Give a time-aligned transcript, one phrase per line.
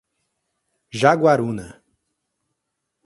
[0.99, 1.67] Jaguaruna